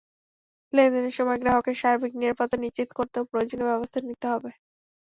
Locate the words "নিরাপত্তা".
2.15-2.57